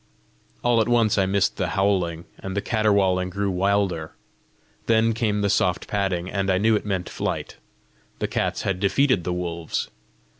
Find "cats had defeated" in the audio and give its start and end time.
8.27-9.25